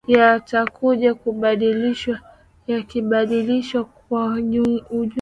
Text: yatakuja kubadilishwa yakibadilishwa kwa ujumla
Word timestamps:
yatakuja 0.07 1.13
kubadilishwa 1.13 2.15
yakibadilishwa 2.67 3.83
kwa 3.85 4.25
ujumla 4.29 4.83